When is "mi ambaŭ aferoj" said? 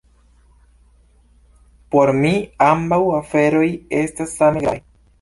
2.23-3.67